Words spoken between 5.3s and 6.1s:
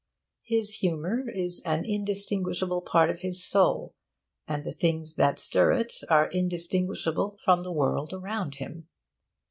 stir it